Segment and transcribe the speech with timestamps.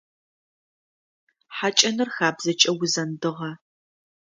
[1.55, 3.51] Хьакӏэныр хабзэкӏэ узэндыгъэ.